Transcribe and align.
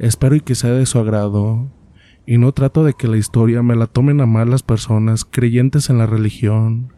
Espero 0.00 0.34
y 0.34 0.40
que 0.40 0.54
sea 0.54 0.70
de 0.70 0.86
su 0.86 0.98
agrado. 0.98 1.68
Y 2.24 2.38
no 2.38 2.52
trato 2.52 2.84
de 2.84 2.94
que 2.94 3.06
la 3.06 3.18
historia 3.18 3.62
me 3.62 3.76
la 3.76 3.86
tomen 3.86 4.22
a 4.22 4.26
mal 4.26 4.48
las 4.48 4.62
personas 4.62 5.26
creyentes 5.26 5.90
en 5.90 5.98
la 5.98 6.06
religión. 6.06 6.94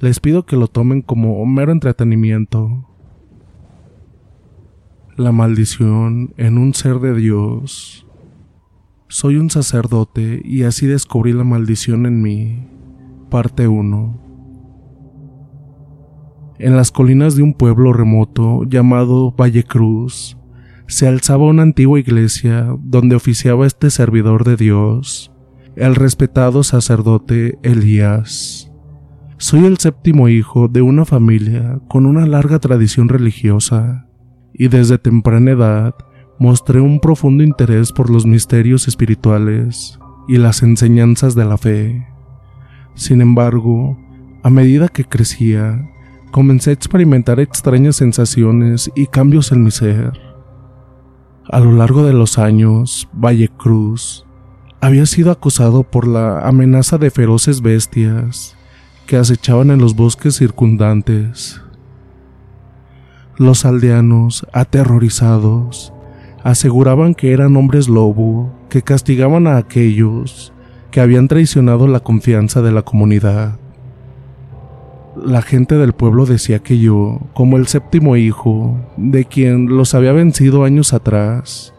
Les 0.00 0.18
pido 0.18 0.46
que 0.46 0.56
lo 0.56 0.66
tomen 0.66 1.02
como 1.02 1.44
mero 1.44 1.72
entretenimiento. 1.72 2.88
La 5.14 5.30
maldición 5.30 6.32
en 6.38 6.56
un 6.56 6.72
ser 6.72 7.00
de 7.00 7.14
Dios. 7.14 8.06
Soy 9.08 9.36
un 9.36 9.50
sacerdote 9.50 10.40
y 10.42 10.62
así 10.62 10.86
descubrí 10.86 11.34
la 11.34 11.44
maldición 11.44 12.06
en 12.06 12.22
mí. 12.22 12.66
Parte 13.28 13.68
1. 13.68 14.20
En 16.58 16.76
las 16.76 16.90
colinas 16.90 17.36
de 17.36 17.42
un 17.42 17.52
pueblo 17.52 17.92
remoto 17.92 18.64
llamado 18.64 19.32
Valle 19.32 19.64
Cruz, 19.64 20.38
se 20.86 21.08
alzaba 21.08 21.44
una 21.44 21.62
antigua 21.62 21.98
iglesia 21.98 22.74
donde 22.80 23.16
oficiaba 23.16 23.66
este 23.66 23.90
servidor 23.90 24.44
de 24.44 24.56
Dios, 24.56 25.32
el 25.76 25.94
respetado 25.94 26.62
sacerdote 26.62 27.58
Elías. 27.62 28.70
Soy 29.38 29.64
el 29.64 29.78
séptimo 29.78 30.28
hijo 30.28 30.68
de 30.68 30.82
una 30.82 31.04
familia 31.04 31.80
con 31.88 32.06
una 32.06 32.26
larga 32.26 32.58
tradición 32.58 33.08
religiosa, 33.08 34.06
y 34.52 34.68
desde 34.68 34.98
temprana 34.98 35.52
edad 35.52 35.94
mostré 36.38 36.80
un 36.80 37.00
profundo 37.00 37.42
interés 37.42 37.92
por 37.92 38.10
los 38.10 38.26
misterios 38.26 38.88
espirituales 38.88 39.98
y 40.28 40.38
las 40.38 40.62
enseñanzas 40.62 41.34
de 41.34 41.44
la 41.44 41.56
fe. 41.56 42.06
Sin 42.94 43.20
embargo, 43.20 43.98
a 44.42 44.50
medida 44.50 44.88
que 44.88 45.04
crecía, 45.04 45.88
comencé 46.30 46.70
a 46.70 46.74
experimentar 46.74 47.40
extrañas 47.40 47.96
sensaciones 47.96 48.90
y 48.94 49.06
cambios 49.06 49.52
en 49.52 49.64
mi 49.64 49.70
ser. 49.70 50.31
A 51.50 51.58
lo 51.58 51.72
largo 51.72 52.04
de 52.04 52.12
los 52.12 52.38
años, 52.38 53.08
Valle 53.12 53.48
Cruz 53.48 54.24
había 54.80 55.06
sido 55.06 55.32
acosado 55.32 55.82
por 55.82 56.06
la 56.06 56.46
amenaza 56.46 56.98
de 56.98 57.10
feroces 57.10 57.62
bestias 57.62 58.56
que 59.06 59.16
acechaban 59.16 59.70
en 59.72 59.80
los 59.80 59.96
bosques 59.96 60.36
circundantes. 60.36 61.60
Los 63.36 63.64
aldeanos, 63.64 64.46
aterrorizados, 64.52 65.92
aseguraban 66.44 67.14
que 67.14 67.32
eran 67.32 67.56
hombres 67.56 67.88
lobo 67.88 68.52
que 68.68 68.82
castigaban 68.82 69.48
a 69.48 69.56
aquellos 69.56 70.52
que 70.92 71.00
habían 71.00 71.26
traicionado 71.26 71.88
la 71.88 72.00
confianza 72.00 72.62
de 72.62 72.70
la 72.70 72.82
comunidad. 72.82 73.58
La 75.16 75.42
gente 75.42 75.76
del 75.76 75.92
pueblo 75.92 76.24
decía 76.24 76.60
que 76.60 76.78
yo, 76.78 77.20
como 77.34 77.58
el 77.58 77.66
séptimo 77.66 78.16
hijo, 78.16 78.78
de 78.96 79.26
quien 79.26 79.66
los 79.66 79.94
había 79.94 80.12
vencido 80.12 80.64
años 80.64 80.94
atrás, 80.94 81.74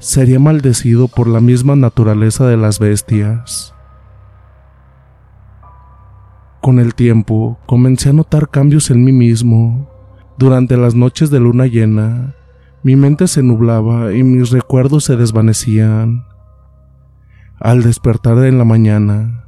sería 0.00 0.40
maldecido 0.40 1.06
por 1.06 1.28
la 1.28 1.40
misma 1.40 1.76
naturaleza 1.76 2.46
de 2.46 2.56
las 2.56 2.80
bestias. 2.80 3.74
Con 6.60 6.80
el 6.80 6.94
tiempo, 6.94 7.58
comencé 7.66 8.08
a 8.08 8.12
notar 8.12 8.48
cambios 8.48 8.90
en 8.90 9.04
mí 9.04 9.12
mismo. 9.12 9.88
Durante 10.36 10.76
las 10.76 10.94
noches 10.94 11.30
de 11.30 11.38
luna 11.38 11.66
llena, 11.66 12.34
mi 12.82 12.96
mente 12.96 13.28
se 13.28 13.42
nublaba 13.42 14.12
y 14.12 14.24
mis 14.24 14.50
recuerdos 14.50 15.04
se 15.04 15.16
desvanecían. 15.16 16.24
Al 17.60 17.82
despertar 17.82 18.44
en 18.44 18.58
la 18.58 18.64
mañana, 18.64 19.43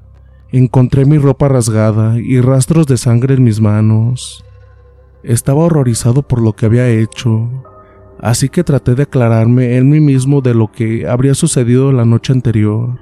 encontré 0.53 1.05
mi 1.05 1.19
ropa 1.19 1.49
rasgada 1.49 2.19
y 2.19 2.41
rastros 2.41 2.87
de 2.87 2.97
sangre 2.97 3.35
en 3.35 3.45
mis 3.45 3.61
manos. 3.61 4.45
Estaba 5.23 5.65
horrorizado 5.65 6.23
por 6.23 6.41
lo 6.41 6.53
que 6.55 6.67
había 6.67 6.89
hecho, 6.89 7.51
así 8.21 8.49
que 8.49 8.65
traté 8.65 8.95
de 8.95 9.05
aclararme 9.05 9.77
en 9.77 9.89
mí 9.89 10.01
mismo 10.01 10.41
de 10.41 10.55
lo 10.55 10.71
que 10.71 11.09
habría 11.09 11.35
sucedido 11.35 11.93
la 11.93 12.05
noche 12.05 12.33
anterior, 12.33 13.01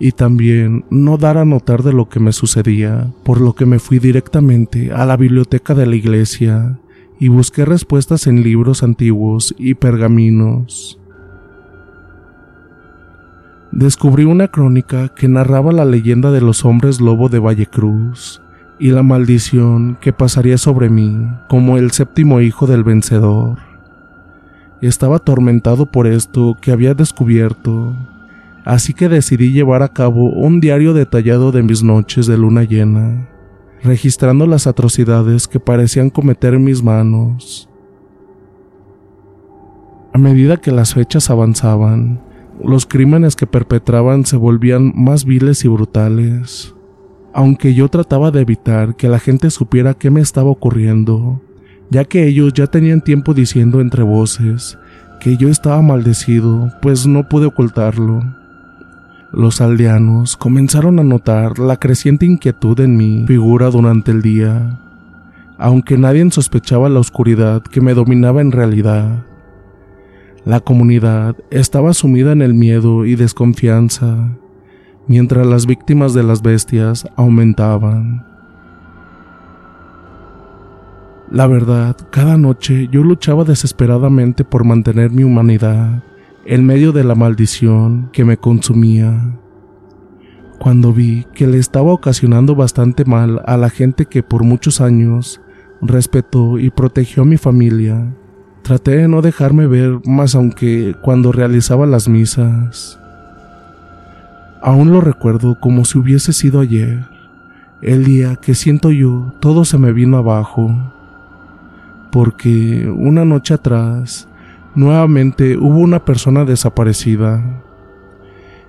y 0.00 0.12
también 0.12 0.84
no 0.90 1.16
dar 1.16 1.38
a 1.38 1.44
notar 1.44 1.82
de 1.82 1.92
lo 1.92 2.08
que 2.08 2.20
me 2.20 2.32
sucedía, 2.32 3.12
por 3.24 3.40
lo 3.40 3.54
que 3.54 3.66
me 3.66 3.78
fui 3.78 3.98
directamente 3.98 4.92
a 4.92 5.06
la 5.06 5.16
biblioteca 5.16 5.74
de 5.74 5.86
la 5.86 5.96
iglesia 5.96 6.80
y 7.20 7.28
busqué 7.28 7.64
respuestas 7.64 8.26
en 8.26 8.42
libros 8.42 8.82
antiguos 8.82 9.54
y 9.58 9.74
pergaminos. 9.74 11.00
Descubrí 13.78 14.24
una 14.24 14.48
crónica 14.48 15.08
que 15.08 15.28
narraba 15.28 15.70
la 15.70 15.84
leyenda 15.84 16.32
de 16.32 16.40
los 16.40 16.64
hombres 16.64 17.00
lobo 17.00 17.28
de 17.28 17.38
Valle 17.38 17.66
Cruz 17.66 18.42
y 18.80 18.90
la 18.90 19.04
maldición 19.04 19.96
que 20.00 20.12
pasaría 20.12 20.58
sobre 20.58 20.90
mí 20.90 21.28
como 21.48 21.78
el 21.78 21.92
séptimo 21.92 22.40
hijo 22.40 22.66
del 22.66 22.82
vencedor. 22.82 23.58
Estaba 24.80 25.18
atormentado 25.18 25.86
por 25.86 26.08
esto 26.08 26.56
que 26.60 26.72
había 26.72 26.94
descubierto, 26.94 27.94
así 28.64 28.94
que 28.94 29.08
decidí 29.08 29.52
llevar 29.52 29.84
a 29.84 29.92
cabo 29.92 30.28
un 30.28 30.58
diario 30.58 30.92
detallado 30.92 31.52
de 31.52 31.62
mis 31.62 31.84
noches 31.84 32.26
de 32.26 32.36
luna 32.36 32.64
llena, 32.64 33.28
registrando 33.84 34.48
las 34.48 34.66
atrocidades 34.66 35.46
que 35.46 35.60
parecían 35.60 36.10
cometer 36.10 36.58
mis 36.58 36.82
manos. 36.82 37.70
A 40.12 40.18
medida 40.18 40.56
que 40.56 40.72
las 40.72 40.94
fechas 40.94 41.30
avanzaban, 41.30 42.26
los 42.62 42.86
crímenes 42.86 43.36
que 43.36 43.46
perpetraban 43.46 44.24
se 44.24 44.36
volvían 44.36 44.92
más 44.94 45.24
viles 45.24 45.64
y 45.64 45.68
brutales. 45.68 46.74
Aunque 47.32 47.74
yo 47.74 47.88
trataba 47.88 48.30
de 48.30 48.40
evitar 48.40 48.96
que 48.96 49.08
la 49.08 49.18
gente 49.18 49.50
supiera 49.50 49.94
qué 49.94 50.10
me 50.10 50.20
estaba 50.20 50.50
ocurriendo, 50.50 51.40
ya 51.90 52.04
que 52.04 52.26
ellos 52.26 52.52
ya 52.54 52.66
tenían 52.66 53.00
tiempo 53.00 53.34
diciendo 53.34 53.80
entre 53.80 54.02
voces 54.02 54.78
que 55.20 55.36
yo 55.36 55.48
estaba 55.48 55.82
maldecido, 55.82 56.72
pues 56.80 57.06
no 57.06 57.28
pude 57.28 57.46
ocultarlo. 57.46 58.22
Los 59.32 59.60
aldeanos 59.60 60.36
comenzaron 60.36 60.98
a 60.98 61.02
notar 61.02 61.58
la 61.58 61.76
creciente 61.76 62.24
inquietud 62.24 62.80
en 62.80 62.96
mi 62.96 63.26
figura 63.26 63.70
durante 63.70 64.10
el 64.10 64.22
día, 64.22 64.80
aunque 65.58 65.98
nadie 65.98 66.28
sospechaba 66.30 66.88
la 66.88 67.00
oscuridad 67.00 67.62
que 67.62 67.80
me 67.80 67.94
dominaba 67.94 68.40
en 68.40 68.52
realidad. 68.52 69.27
La 70.48 70.60
comunidad 70.60 71.36
estaba 71.50 71.92
sumida 71.92 72.32
en 72.32 72.40
el 72.40 72.54
miedo 72.54 73.04
y 73.04 73.16
desconfianza, 73.16 74.30
mientras 75.06 75.46
las 75.46 75.66
víctimas 75.66 76.14
de 76.14 76.22
las 76.22 76.40
bestias 76.40 77.06
aumentaban. 77.16 78.24
La 81.30 81.46
verdad, 81.46 81.98
cada 82.10 82.38
noche 82.38 82.88
yo 82.90 83.02
luchaba 83.04 83.44
desesperadamente 83.44 84.42
por 84.42 84.64
mantener 84.64 85.10
mi 85.10 85.22
humanidad 85.22 86.02
en 86.46 86.64
medio 86.64 86.92
de 86.92 87.04
la 87.04 87.14
maldición 87.14 88.08
que 88.14 88.24
me 88.24 88.38
consumía. 88.38 89.38
Cuando 90.58 90.94
vi 90.94 91.26
que 91.34 91.46
le 91.46 91.58
estaba 91.58 91.92
ocasionando 91.92 92.54
bastante 92.54 93.04
mal 93.04 93.42
a 93.44 93.58
la 93.58 93.68
gente 93.68 94.06
que 94.06 94.22
por 94.22 94.44
muchos 94.44 94.80
años 94.80 95.42
respetó 95.82 96.58
y 96.58 96.70
protegió 96.70 97.24
a 97.24 97.26
mi 97.26 97.36
familia, 97.36 98.14
traté 98.68 98.98
de 98.98 99.08
no 99.08 99.22
dejarme 99.22 99.66
ver 99.66 99.98
más 100.04 100.34
aunque 100.34 100.94
cuando 101.00 101.32
realizaba 101.32 101.86
las 101.86 102.06
misas. 102.06 103.00
Aún 104.60 104.92
lo 104.92 105.00
recuerdo 105.00 105.58
como 105.58 105.86
si 105.86 105.96
hubiese 105.96 106.34
sido 106.34 106.60
ayer. 106.60 107.06
El 107.80 108.04
día 108.04 108.36
que 108.36 108.54
siento 108.54 108.90
yo, 108.90 109.32
todo 109.40 109.64
se 109.64 109.78
me 109.78 109.94
vino 109.94 110.18
abajo. 110.18 110.70
Porque 112.12 112.86
una 112.94 113.24
noche 113.24 113.54
atrás, 113.54 114.28
nuevamente 114.74 115.56
hubo 115.56 115.78
una 115.78 116.04
persona 116.04 116.44
desaparecida. 116.44 117.42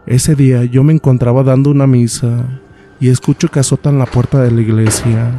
Ese 0.05 0.33
día 0.33 0.63
yo 0.63 0.81
me 0.81 0.93
encontraba 0.93 1.43
dando 1.43 1.71
una 1.71 1.87
misa 1.87 2.45
y 3.01 3.09
escucho 3.09 3.49
que 3.49 3.59
azotan 3.59 3.99
la 3.99 4.05
puerta 4.05 4.41
de 4.41 4.51
la 4.51 4.61
iglesia. 4.61 5.33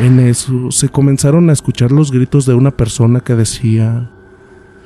En 0.00 0.18
eso 0.20 0.70
se 0.70 0.88
comenzaron 0.88 1.50
a 1.50 1.52
escuchar 1.52 1.92
los 1.92 2.10
gritos 2.10 2.46
de 2.46 2.54
una 2.54 2.70
persona 2.70 3.20
que 3.20 3.34
decía, 3.34 4.10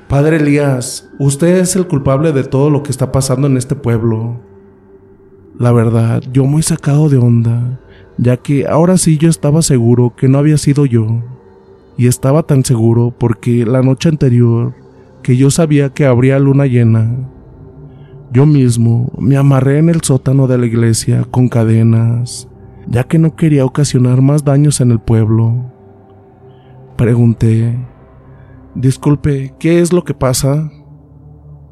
Padre 0.08 0.36
Elías, 0.36 1.08
usted 1.18 1.58
es 1.58 1.76
el 1.76 1.86
culpable 1.86 2.32
de 2.32 2.44
todo 2.44 2.70
lo 2.70 2.82
que 2.82 2.90
está 2.90 3.12
pasando 3.12 3.46
en 3.46 3.56
este 3.56 3.76
pueblo. 3.76 4.40
La 5.58 5.72
verdad, 5.72 6.22
yo 6.32 6.44
muy 6.44 6.62
sacado 6.62 7.08
de 7.08 7.16
onda, 7.16 7.80
ya 8.18 8.36
que 8.36 8.66
ahora 8.66 8.98
sí 8.98 9.16
yo 9.16 9.30
estaba 9.30 9.62
seguro 9.62 10.14
que 10.16 10.28
no 10.28 10.38
había 10.38 10.58
sido 10.58 10.86
yo. 10.86 11.22
Y 11.96 12.08
estaba 12.08 12.42
tan 12.42 12.64
seguro 12.64 13.14
porque 13.16 13.64
la 13.64 13.82
noche 13.82 14.08
anterior, 14.08 14.74
que 15.22 15.36
yo 15.36 15.50
sabía 15.50 15.90
que 15.90 16.04
habría 16.04 16.38
luna 16.38 16.66
llena, 16.66 17.30
yo 18.32 18.44
mismo 18.44 19.12
me 19.18 19.36
amarré 19.36 19.78
en 19.78 19.88
el 19.88 20.02
sótano 20.02 20.46
de 20.46 20.58
la 20.58 20.66
iglesia 20.66 21.24
con 21.30 21.48
cadenas, 21.48 22.48
ya 22.88 23.04
que 23.04 23.18
no 23.18 23.36
quería 23.36 23.64
ocasionar 23.64 24.22
más 24.22 24.44
daños 24.44 24.80
en 24.80 24.90
el 24.90 25.00
pueblo. 25.00 25.72
Pregunté, 26.96 27.76
Disculpe, 28.76 29.54
¿qué 29.58 29.80
es 29.80 29.90
lo 29.94 30.04
que 30.04 30.12
pasa? 30.12 30.70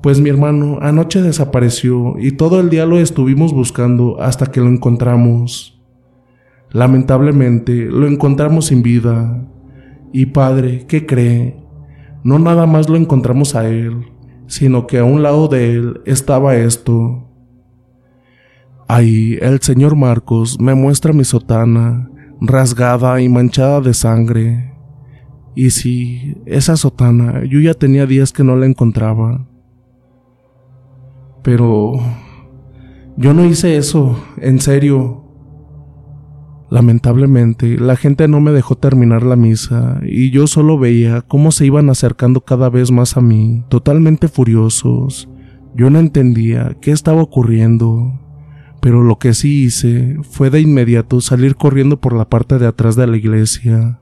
Pues 0.02 0.22
mi 0.22 0.30
hermano 0.30 0.78
anoche 0.80 1.20
desapareció 1.20 2.14
y 2.18 2.32
todo 2.32 2.60
el 2.60 2.70
día 2.70 2.86
lo 2.86 2.98
estuvimos 2.98 3.52
buscando 3.52 4.22
hasta 4.22 4.46
que 4.46 4.62
lo 4.62 4.68
encontramos. 4.68 5.82
Lamentablemente 6.70 7.74
lo 7.90 8.06
encontramos 8.06 8.66
sin 8.66 8.82
vida. 8.82 9.46
Y 10.14 10.26
padre, 10.26 10.86
¿qué 10.88 11.04
cree? 11.04 11.62
No 12.22 12.38
nada 12.38 12.64
más 12.64 12.88
lo 12.88 12.96
encontramos 12.96 13.54
a 13.54 13.68
él, 13.68 14.06
sino 14.46 14.86
que 14.86 14.98
a 14.98 15.04
un 15.04 15.22
lado 15.22 15.48
de 15.48 15.72
él 15.72 16.00
estaba 16.06 16.56
esto. 16.56 17.23
Ahí 18.94 19.38
el 19.42 19.60
señor 19.60 19.96
Marcos 19.96 20.60
me 20.60 20.76
muestra 20.76 21.12
mi 21.12 21.24
sotana, 21.24 22.08
rasgada 22.40 23.20
y 23.20 23.28
manchada 23.28 23.80
de 23.80 23.92
sangre. 23.92 24.72
Y 25.56 25.70
si 25.70 26.36
esa 26.46 26.76
sotana, 26.76 27.42
yo 27.44 27.58
ya 27.58 27.74
tenía 27.74 28.06
días 28.06 28.32
que 28.32 28.44
no 28.44 28.54
la 28.54 28.66
encontraba. 28.66 29.48
Pero 31.42 31.94
yo 33.16 33.34
no 33.34 33.44
hice 33.44 33.76
eso, 33.76 34.16
en 34.36 34.60
serio. 34.60 35.24
Lamentablemente, 36.70 37.76
la 37.76 37.96
gente 37.96 38.28
no 38.28 38.40
me 38.40 38.52
dejó 38.52 38.76
terminar 38.76 39.24
la 39.24 39.34
misa 39.34 40.02
y 40.04 40.30
yo 40.30 40.46
solo 40.46 40.78
veía 40.78 41.22
cómo 41.22 41.50
se 41.50 41.66
iban 41.66 41.90
acercando 41.90 42.42
cada 42.42 42.70
vez 42.70 42.92
más 42.92 43.16
a 43.16 43.20
mí, 43.20 43.64
totalmente 43.68 44.28
furiosos. 44.28 45.28
Yo 45.74 45.90
no 45.90 45.98
entendía 45.98 46.76
qué 46.80 46.92
estaba 46.92 47.22
ocurriendo, 47.22 48.20
pero 48.84 49.02
lo 49.02 49.18
que 49.18 49.32
sí 49.32 49.64
hice 49.64 50.18
fue 50.30 50.50
de 50.50 50.60
inmediato 50.60 51.22
salir 51.22 51.56
corriendo 51.56 52.02
por 52.02 52.12
la 52.12 52.28
parte 52.28 52.58
de 52.58 52.66
atrás 52.66 52.96
de 52.96 53.06
la 53.06 53.16
iglesia. 53.16 53.98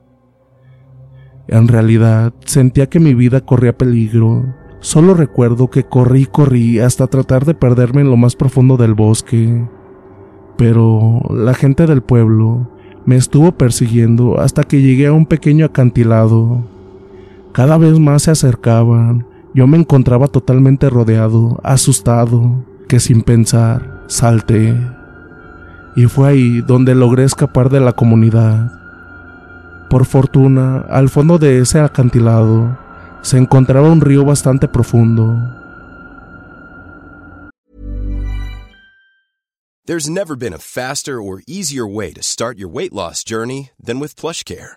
En 1.47 1.69
realidad, 1.69 2.35
sentía 2.47 2.89
que 2.89 2.99
mi 2.99 3.15
vida 3.15 3.43
corría 3.43 3.79
peligro. 3.79 4.57
Solo 4.81 5.15
recuerdo 5.15 5.71
que 5.71 5.85
corrí 5.85 6.23
y 6.23 6.27
corrí 6.27 6.81
hasta 6.81 7.07
tratar 7.07 7.45
de 7.45 7.55
perderme 7.55 8.01
en 8.01 8.11
lo 8.11 8.17
más 8.17 8.35
profundo 8.35 8.77
del 8.77 8.95
bosque. 8.95 9.65
Pero 10.59 11.21
la 11.31 11.55
gente 11.55 11.87
del 11.87 12.03
pueblo 12.03 12.69
me 13.07 13.15
estuvo 13.15 13.53
persiguiendo 13.53 14.41
hasta 14.41 14.65
que 14.65 14.83
llegué 14.83 15.07
a 15.07 15.13
un 15.13 15.27
pequeño 15.27 15.65
acantilado. 15.65 16.67
Cada 17.53 17.79
vez 17.79 18.01
más 18.01 18.23
se 18.23 18.33
acercaban. 18.33 19.29
Yo 19.55 19.69
me 19.69 19.79
encontraba 19.79 20.27
totalmente 20.27 20.91
rodeado, 20.91 21.61
asustado, 21.63 22.65
que 22.89 22.99
sin 22.99 23.23
pensar 23.23 24.02
salté. 24.13 24.79
Y 25.97 26.07
fue 26.07 26.31
ahí 26.31 26.61
donde 26.61 26.95
logré 26.95 27.25
escapar 27.25 27.69
de 27.69 27.81
la 27.81 27.93
comunidad. 27.93 28.73
Por 29.91 30.07
fortuna, 30.07 30.87
al 30.89 31.09
fondo 31.09 31.39
de 31.39 31.59
ese 31.59 31.81
acantilado 31.81 32.79
se 33.23 33.39
encontraba 33.39 33.91
un 33.91 34.01
río 34.01 34.25
bastante 34.25 34.69
profundo. 34.69 35.37
There's 39.85 40.09
never 40.09 40.37
been 40.37 40.53
a 40.53 40.59
faster 40.59 41.21
or 41.21 41.43
easier 41.47 41.87
way 41.87 42.13
to 42.13 42.23
start 42.23 42.57
your 42.57 42.69
weight 42.69 42.93
loss 42.93 43.25
journey 43.25 43.71
than 43.83 43.99
with 43.99 44.15
PlushCare. 44.15 44.77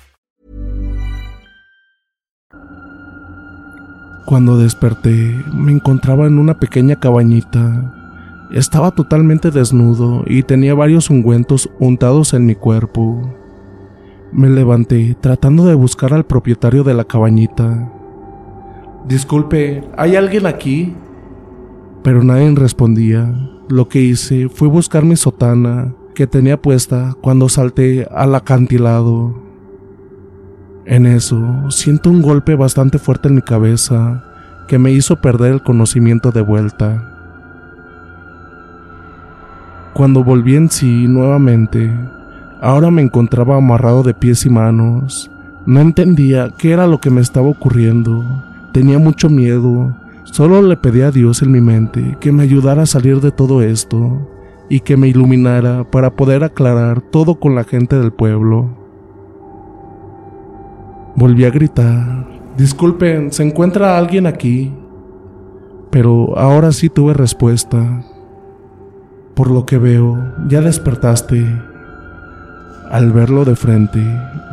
Cuando 4.25 4.57
desperté, 4.57 5.43
me 5.53 5.71
encontraba 5.71 6.27
en 6.27 6.37
una 6.37 6.59
pequeña 6.59 6.95
cabañita. 6.95 7.93
Estaba 8.51 8.91
totalmente 8.91 9.49
desnudo 9.49 10.23
y 10.27 10.43
tenía 10.43 10.75
varios 10.75 11.09
ungüentos 11.09 11.69
untados 11.79 12.33
en 12.33 12.45
mi 12.45 12.55
cuerpo. 12.55 13.33
Me 14.31 14.49
levanté 14.49 15.15
tratando 15.19 15.65
de 15.65 15.73
buscar 15.73 16.13
al 16.13 16.25
propietario 16.25 16.83
de 16.83 16.93
la 16.93 17.03
cabañita. 17.03 17.91
Disculpe, 19.07 19.83
¿hay 19.97 20.15
alguien 20.15 20.45
aquí? 20.45 20.93
Pero 22.03 22.23
nadie 22.23 22.53
respondía. 22.55 23.33
Lo 23.69 23.89
que 23.89 24.01
hice 24.01 24.49
fue 24.49 24.67
buscar 24.67 25.03
mi 25.03 25.15
sotana 25.15 25.93
que 26.13 26.27
tenía 26.27 26.61
puesta 26.61 27.15
cuando 27.21 27.49
salté 27.49 28.07
al 28.11 28.35
acantilado. 28.35 29.40
En 30.91 31.05
eso, 31.05 31.67
siento 31.69 32.09
un 32.09 32.21
golpe 32.21 32.53
bastante 32.53 32.99
fuerte 32.99 33.29
en 33.29 33.35
mi 33.35 33.41
cabeza 33.41 34.21
que 34.67 34.77
me 34.77 34.91
hizo 34.91 35.21
perder 35.21 35.53
el 35.53 35.61
conocimiento 35.61 36.31
de 36.31 36.41
vuelta. 36.41 37.01
Cuando 39.93 40.21
volví 40.21 40.57
en 40.57 40.69
sí 40.69 41.07
nuevamente, 41.07 41.89
ahora 42.59 42.91
me 42.91 43.01
encontraba 43.01 43.55
amarrado 43.55 44.03
de 44.03 44.13
pies 44.13 44.45
y 44.45 44.49
manos. 44.49 45.31
No 45.65 45.79
entendía 45.79 46.49
qué 46.57 46.71
era 46.71 46.87
lo 46.87 46.99
que 46.99 47.09
me 47.09 47.21
estaba 47.21 47.47
ocurriendo. 47.47 48.25
Tenía 48.73 48.99
mucho 48.99 49.29
miedo. 49.29 49.95
Solo 50.25 50.61
le 50.61 50.75
pedí 50.75 51.03
a 51.03 51.11
Dios 51.11 51.41
en 51.41 51.53
mi 51.53 51.61
mente 51.61 52.17
que 52.19 52.33
me 52.33 52.43
ayudara 52.43 52.81
a 52.81 52.85
salir 52.85 53.21
de 53.21 53.31
todo 53.31 53.61
esto 53.61 54.29
y 54.67 54.81
que 54.81 54.97
me 54.97 55.07
iluminara 55.07 55.89
para 55.89 56.17
poder 56.17 56.43
aclarar 56.43 56.99
todo 56.99 57.35
con 57.35 57.55
la 57.55 57.63
gente 57.63 57.97
del 57.97 58.11
pueblo. 58.11 58.80
Volví 61.15 61.43
a 61.45 61.49
gritar, 61.49 62.25
disculpen, 62.57 63.31
¿se 63.31 63.43
encuentra 63.43 63.97
alguien 63.97 64.25
aquí? 64.25 64.73
Pero 65.89 66.37
ahora 66.37 66.71
sí 66.71 66.89
tuve 66.89 67.13
respuesta. 67.13 68.03
Por 69.35 69.51
lo 69.51 69.65
que 69.65 69.77
veo, 69.77 70.17
ya 70.47 70.61
despertaste. 70.61 71.45
Al 72.89 73.11
verlo 73.11 73.43
de 73.43 73.55
frente, 73.55 74.01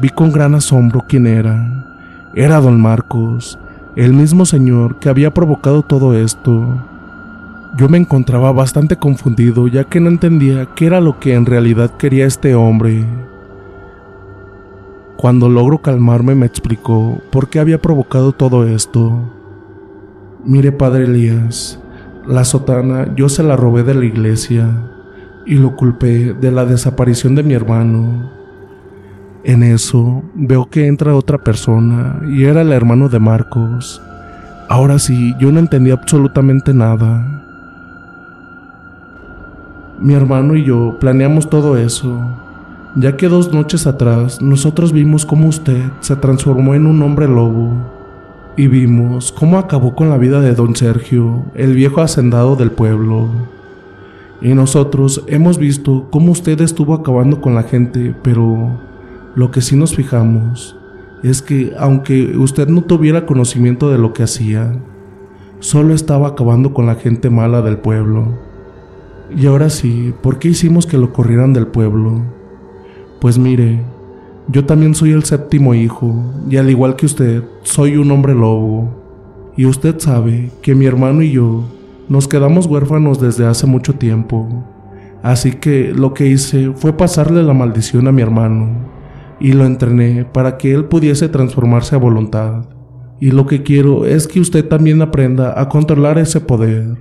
vi 0.00 0.08
con 0.08 0.32
gran 0.32 0.54
asombro 0.54 1.04
quién 1.08 1.26
era. 1.26 1.86
Era 2.34 2.60
don 2.60 2.80
Marcos, 2.80 3.58
el 3.96 4.12
mismo 4.12 4.44
señor 4.44 4.98
que 4.98 5.08
había 5.08 5.32
provocado 5.32 5.82
todo 5.82 6.16
esto. 6.16 6.66
Yo 7.76 7.88
me 7.88 7.98
encontraba 7.98 8.50
bastante 8.50 8.96
confundido 8.96 9.68
ya 9.68 9.84
que 9.84 10.00
no 10.00 10.08
entendía 10.08 10.66
qué 10.74 10.86
era 10.86 11.00
lo 11.00 11.20
que 11.20 11.34
en 11.34 11.46
realidad 11.46 11.90
quería 11.98 12.26
este 12.26 12.54
hombre. 12.54 13.04
Cuando 15.18 15.48
logro 15.48 15.78
calmarme 15.78 16.37
me 16.37 16.46
explicó 16.46 17.18
por 17.32 17.48
qué 17.48 17.58
había 17.58 17.82
provocado 17.82 18.30
todo 18.30 18.68
esto. 18.68 19.18
Mire, 20.44 20.70
padre 20.70 21.06
Elías, 21.06 21.80
la 22.25 22.44
sotana 22.44 23.12
yo 23.16 23.28
se 23.28 23.42
la 23.42 23.56
robé 23.56 23.82
de 23.82 23.94
la 23.94 24.04
iglesia 24.04 24.68
y 25.44 25.54
lo 25.54 25.75
culpé 25.75 26.34
de 26.34 26.52
la 26.52 26.64
desaparición 26.64 27.34
de 27.34 27.42
mi 27.42 27.54
hermano. 27.54 28.30
En 29.42 29.64
eso 29.64 30.22
veo 30.37 30.70
que 30.70 30.87
entra 30.87 31.16
otra 31.16 31.38
persona 31.38 32.20
y 32.28 32.44
era 32.44 32.62
el 32.62 32.70
hermano 32.70 33.08
de 33.08 33.18
Marcos. 33.18 34.00
Ahora 34.68 35.00
sí, 35.00 35.34
yo 35.40 35.50
no 35.50 35.58
entendía 35.58 35.94
absolutamente 35.94 36.72
nada. 36.72 37.44
Mi 39.98 40.14
hermano 40.14 40.54
y 40.54 40.64
yo 40.64 40.96
planeamos 41.00 41.50
todo 41.50 41.76
eso 41.76 42.22
ya 42.97 43.16
que 43.16 43.28
dos 43.28 43.52
noches 43.52 43.87
atrás 43.87 44.40
nosotros 44.40 44.92
vimos 44.92 45.26
cómo 45.26 45.49
usted 45.49 45.83
se 46.00 46.16
transformó 46.16 46.75
en 46.75 46.87
un 46.87 47.02
hombre 47.02 47.28
lobo 47.28 47.73
y 48.57 48.66
vimos 48.66 49.30
cómo 49.30 49.59
acabó 49.59 49.95
con 49.95 50.09
la 50.09 50.18
vida 50.18 50.40
de 50.40 50.54
don 50.54 50.75
Sergio, 50.75 51.45
el 51.54 51.75
viejo 51.75 52.00
hacendado 52.00 52.57
del 52.57 52.73
pueblo. 52.73 53.28
Y 54.40 54.54
nosotros 54.54 55.25
hemos 55.28 55.59
visto 55.59 56.09
cómo 56.11 56.33
usted 56.33 56.61
estuvo 56.61 56.95
acabando 56.95 57.40
con 57.40 57.54
la 57.54 57.62
gente, 57.62 58.14
pero 58.23 58.80
lo 59.37 59.50
que 59.50 59.61
sí 59.61 59.76
nos 59.76 59.95
fijamos 59.95 60.76
es 61.23 61.42
que 61.42 61.73
aunque 61.78 62.37
usted 62.37 62.68
no 62.68 62.83
tuviera 62.83 63.26
conocimiento 63.26 63.90
de 63.90 63.99
lo 63.99 64.12
que 64.12 64.25
hacía, 64.25 64.76
solo 65.61 65.95
estaba 65.95 66.28
acabando 66.28 66.75
con 66.75 66.87
la 66.87 66.95
gente 66.95 67.30
mala 67.30 67.62
del 67.62 67.78
pueblo. 67.78 68.38
Y 69.37 69.47
ahora 69.47 69.71
sí, 69.71 70.14
¿por 70.23 70.38
qué 70.38 70.49
hicimos 70.49 70.87
que 70.87 70.99
lo 70.99 71.12
corrieran 71.12 71.52
del 71.52 71.66
pueblo? 71.66 72.38
Pues 73.20 73.37
mire, 73.37 73.80
yo 74.46 74.64
también 74.64 74.94
soy 74.94 75.10
el 75.12 75.25
séptimo 75.25 75.75
hijo, 75.75 76.14
y 76.48 76.56
al 76.56 76.70
igual 76.70 76.96
que 76.96 77.06
usted, 77.06 77.42
soy 77.62 77.96
un 77.96 78.10
hombre 78.10 78.34
lobo. 78.34 78.88
Y 79.56 79.66
usted 79.66 79.98
sabe 79.98 80.50
que 80.62 80.75
mi 80.75 80.87
hermano 80.87 81.22
y 81.22 81.32
yo 81.32 81.64
nos 82.08 82.28
quedamos 82.28 82.66
huérfanos 82.66 83.20
desde 83.20 83.44
hace 83.44 83.66
mucho 83.66 83.94
tiempo. 83.94 84.48
Así 85.22 85.52
que 85.52 85.92
lo 85.92 86.14
que 86.14 86.28
hice 86.28 86.72
fue 86.75 86.92
pasarle 86.92 87.42
la 87.42 87.54
maldición 87.54 88.06
a 88.06 88.12
mi 88.12 88.22
hermano, 88.22 88.88
y 89.40 89.52
lo 89.52 89.66
entrené 89.66 90.25
para 90.25 90.56
que 90.56 90.72
él 90.72 90.84
pudiese 90.84 91.28
transformarse 91.28 91.96
a 91.96 91.98
voluntad. 91.98 92.66
Y 93.20 93.32
lo 93.32 93.46
que 93.46 93.64
quiero 93.64 94.06
es 94.06 94.28
que 94.28 94.38
usted 94.40 94.66
también 94.66 95.02
aprenda 95.02 95.60
a 95.60 95.68
controlar 95.68 96.18
ese 96.18 96.40
poder, 96.40 96.98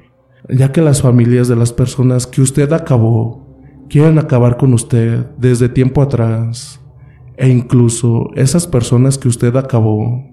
ya 0.49 0.71
que 0.71 0.81
las 0.81 1.01
familias 1.01 1.47
de 1.47 1.55
las 1.55 1.71
personas 1.71 2.25
que 2.25 2.41
usted 2.41 2.73
acabó 2.73 3.46
quieren 3.89 4.19
acabar 4.19 4.57
con 4.57 4.73
usted 4.73 5.25
desde 5.37 5.69
tiempo 5.69 6.01
atrás. 6.01 6.79
E 7.37 7.49
incluso 7.49 8.29
esas 8.35 8.65
personas 8.65 9.17
que 9.17 9.27
usted 9.27 9.55
acabó, 9.55 10.23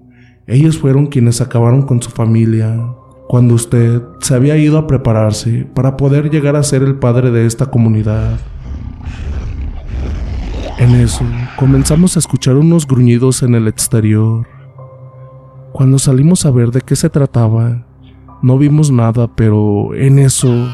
ellos 0.47 0.77
fueron 0.77 1.07
quienes 1.07 1.41
acabaron 1.41 1.83
con 1.83 2.01
su 2.01 2.09
familia, 2.09 2.95
cuando 3.27 3.53
usted 3.55 4.01
se 4.19 4.35
había 4.35 4.57
ido 4.57 4.77
a 4.77 4.87
prepararse 4.87 5.67
para 5.73 5.97
poder 5.97 6.29
llegar 6.29 6.55
a 6.55 6.63
ser 6.63 6.83
el 6.83 6.95
padre 6.95 7.31
de 7.31 7.45
esta 7.45 7.67
comunidad. 7.67 8.39
En 10.77 10.95
eso, 10.95 11.23
comenzamos 11.57 12.15
a 12.15 12.19
escuchar 12.19 12.55
unos 12.55 12.85
gruñidos 12.85 13.43
en 13.43 13.55
el 13.55 13.67
exterior. 13.67 14.45
Cuando 15.71 15.99
salimos 15.99 16.45
a 16.45 16.51
ver 16.51 16.71
de 16.71 16.81
qué 16.81 16.95
se 16.95 17.09
trataba, 17.09 17.85
no 18.41 18.57
vimos 18.57 18.91
nada, 18.91 19.27
pero 19.27 19.95
en 19.95 20.19
eso, 20.19 20.67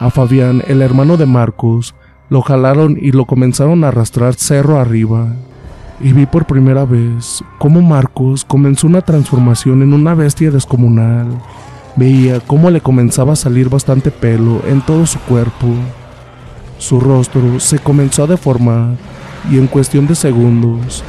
a 0.00 0.10
Fabián, 0.10 0.62
el 0.66 0.82
hermano 0.82 1.16
de 1.16 1.26
Marcos, 1.26 1.94
lo 2.32 2.40
jalaron 2.40 2.96
y 2.98 3.12
lo 3.12 3.26
comenzaron 3.26 3.84
a 3.84 3.88
arrastrar 3.88 4.32
cerro 4.36 4.80
arriba. 4.80 5.26
Y 6.00 6.14
vi 6.14 6.24
por 6.24 6.46
primera 6.46 6.86
vez 6.86 7.44
cómo 7.58 7.82
Marcos 7.82 8.42
comenzó 8.46 8.86
una 8.86 9.02
transformación 9.02 9.82
en 9.82 9.92
una 9.92 10.14
bestia 10.14 10.50
descomunal. 10.50 11.26
Veía 11.94 12.40
cómo 12.40 12.70
le 12.70 12.80
comenzaba 12.80 13.34
a 13.34 13.36
salir 13.36 13.68
bastante 13.68 14.10
pelo 14.10 14.62
en 14.66 14.80
todo 14.80 15.04
su 15.04 15.18
cuerpo. 15.18 15.66
Su 16.78 17.00
rostro 17.00 17.60
se 17.60 17.78
comenzó 17.78 18.24
a 18.24 18.28
deformar 18.28 18.94
y 19.50 19.58
en 19.58 19.66
cuestión 19.66 20.06
de 20.06 20.14
segundos 20.14 21.04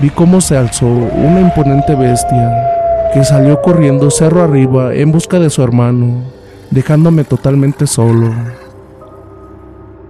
vi 0.00 0.10
cómo 0.10 0.40
se 0.40 0.56
alzó 0.56 0.86
una 0.86 1.40
imponente 1.40 1.96
bestia 1.96 3.10
que 3.12 3.24
salió 3.24 3.60
corriendo 3.62 4.12
cerro 4.12 4.44
arriba 4.44 4.94
en 4.94 5.10
busca 5.10 5.40
de 5.40 5.50
su 5.50 5.60
hermano, 5.60 6.22
dejándome 6.70 7.24
totalmente 7.24 7.88
solo 7.88 8.32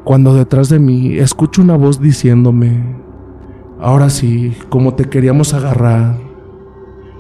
cuando 0.09 0.35
detrás 0.35 0.71
de 0.71 0.79
mí 0.79 1.19
escucho 1.19 1.61
una 1.61 1.77
voz 1.77 2.00
diciéndome, 2.00 2.97
ahora 3.79 4.09
sí, 4.09 4.57
como 4.71 4.95
te 4.95 5.05
queríamos 5.05 5.53
agarrar. 5.53 6.17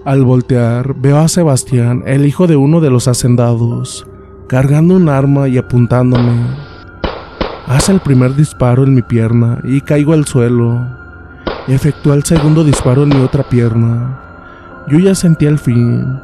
Al 0.06 0.24
voltear, 0.24 0.94
veo 0.94 1.18
a 1.18 1.28
Sebastián, 1.28 2.02
el 2.06 2.24
hijo 2.24 2.46
de 2.46 2.56
uno 2.56 2.80
de 2.80 2.88
los 2.88 3.06
hacendados, 3.06 4.06
cargando 4.48 4.94
un 4.94 5.10
arma 5.10 5.48
y 5.48 5.58
apuntándome. 5.58 6.32
Hace 7.66 7.92
el 7.92 8.00
primer 8.00 8.34
disparo 8.34 8.84
en 8.84 8.94
mi 8.94 9.02
pierna 9.02 9.60
y 9.64 9.82
caigo 9.82 10.14
al 10.14 10.24
suelo. 10.24 10.80
Efectúa 11.66 12.14
el 12.14 12.24
segundo 12.24 12.64
disparo 12.64 13.02
en 13.02 13.10
mi 13.10 13.16
otra 13.16 13.46
pierna. 13.46 14.18
Yo 14.88 14.98
ya 14.98 15.14
sentí 15.14 15.44
el 15.44 15.58
fin, 15.58 16.18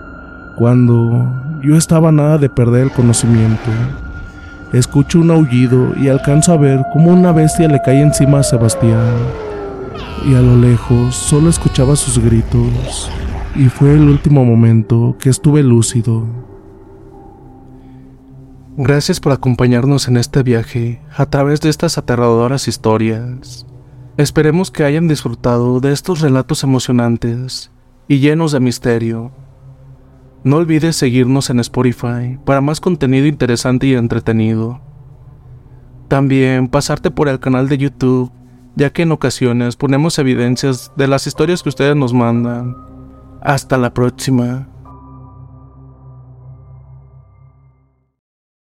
cuando 0.56 1.30
yo 1.62 1.76
estaba 1.76 2.11
nada 2.11 2.38
de 2.38 2.49
perder 2.49 2.85
el 2.85 2.90
conocimiento. 2.90 3.71
Escucho 4.75 5.21
un 5.21 5.31
aullido 5.31 5.95
y 5.97 6.09
alcanzo 6.09 6.52
a 6.52 6.57
ver 6.57 6.85
cómo 6.93 7.12
una 7.12 7.31
bestia 7.31 7.69
le 7.69 7.81
cae 7.81 8.00
encima 8.02 8.40
a 8.40 8.43
Sebastián. 8.43 9.14
Y 10.26 10.35
a 10.35 10.40
lo 10.40 10.57
lejos 10.57 11.14
solo 11.14 11.49
escuchaba 11.49 11.95
sus 11.95 12.19
gritos. 12.19 13.09
Y 13.54 13.69
fue 13.69 13.95
el 13.95 14.09
último 14.09 14.45
momento 14.45 15.14
que 15.21 15.31
estuve 15.31 15.62
lúcido. 15.62 16.26
Gracias 18.76 19.21
por 19.21 19.31
acompañarnos 19.31 20.09
en 20.09 20.16
este 20.16 20.43
viaje 20.43 21.00
a 21.16 21.26
través 21.26 21.61
de 21.61 21.71
estas 21.71 21.97
aterradoras 21.97 22.66
historias. 22.66 23.66
Esperemos 24.16 24.73
que 24.73 24.83
hayan 24.83 25.07
disfrutado 25.07 25.78
de 25.78 25.93
estos 25.93 26.21
relatos 26.21 26.64
emocionantes 26.64 27.71
y 28.09 28.19
llenos 28.19 28.50
de 28.50 28.59
misterio. 28.59 29.31
No 30.44 30.56
olvides 30.56 30.96
seguirnos 30.96 31.48
en 31.48 31.58
Spotify 31.60 32.38
para 32.44 32.60
más 32.60 32.78
contenido 32.78 33.26
interesante 33.26 33.86
y 33.86 33.94
entretenido. 33.94 34.82
También 36.08 36.68
pasarte 36.68 37.10
por 37.10 37.28
el 37.28 37.40
canal 37.40 37.66
de 37.70 37.78
YouTube, 37.78 38.30
ya 38.76 38.90
que 38.90 39.02
en 39.02 39.12
ocasiones 39.12 39.76
ponemos 39.76 40.18
evidencias 40.18 40.92
de 40.96 41.08
las 41.08 41.26
historias 41.26 41.62
que 41.62 41.70
ustedes 41.70 41.96
nos 41.96 42.12
mandan. 42.12 42.76
Hasta 43.40 43.78
la 43.78 43.94
próxima. 43.94 44.68